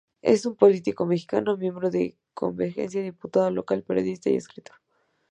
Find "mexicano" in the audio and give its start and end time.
1.05-1.57